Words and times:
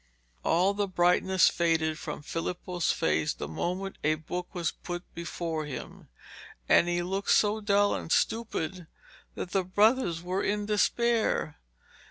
All 0.43 0.73
the 0.73 0.87
brightness 0.87 1.47
faded 1.47 1.99
from 1.99 2.23
Filippo's 2.23 2.91
face 2.91 3.35
the 3.35 3.47
moment 3.47 3.99
a 4.03 4.15
book 4.15 4.55
was 4.55 4.71
put 4.71 5.03
before 5.13 5.65
him, 5.67 6.07
and 6.67 6.87
he 6.87 7.03
looked 7.03 7.29
so 7.29 7.61
dull 7.61 7.93
and 7.93 8.11
stupid 8.11 8.87
that 9.35 9.51
the 9.51 9.63
brothers 9.63 10.23
were 10.23 10.41
in 10.43 10.65
despair. 10.65 11.59